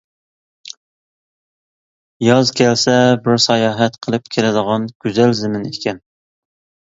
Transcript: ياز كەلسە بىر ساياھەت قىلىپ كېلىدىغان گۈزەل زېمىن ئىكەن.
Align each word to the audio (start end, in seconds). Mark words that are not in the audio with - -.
ياز 2.27 2.51
كەلسە 2.59 2.95
بىر 3.27 3.37
ساياھەت 3.45 3.99
قىلىپ 4.07 4.33
كېلىدىغان 4.37 4.87
گۈزەل 5.05 5.35
زېمىن 5.41 5.69
ئىكەن. 5.73 6.01